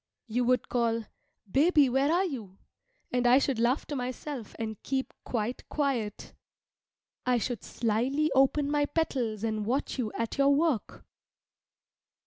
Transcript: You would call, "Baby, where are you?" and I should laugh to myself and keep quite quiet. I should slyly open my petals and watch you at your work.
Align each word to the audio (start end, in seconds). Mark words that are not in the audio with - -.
You 0.25 0.45
would 0.45 0.67
call, 0.67 1.05
"Baby, 1.51 1.87
where 1.87 2.11
are 2.11 2.25
you?" 2.25 2.57
and 3.11 3.27
I 3.27 3.37
should 3.37 3.59
laugh 3.59 3.85
to 3.85 3.95
myself 3.95 4.55
and 4.57 4.81
keep 4.81 5.13
quite 5.23 5.69
quiet. 5.69 6.33
I 7.23 7.37
should 7.37 7.63
slyly 7.63 8.31
open 8.33 8.71
my 8.71 8.87
petals 8.87 9.43
and 9.43 9.63
watch 9.63 9.99
you 9.99 10.11
at 10.13 10.39
your 10.39 10.55
work. 10.55 11.05